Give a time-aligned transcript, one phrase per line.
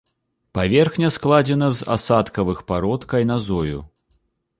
[0.57, 3.77] Паверхня складзена з асадкавых парод кайназою.